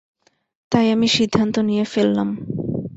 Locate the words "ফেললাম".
1.85-2.29